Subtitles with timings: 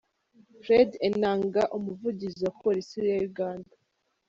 [0.63, 3.73] Fred Enanga, Umuvugizi wa Polisi ya Uganda.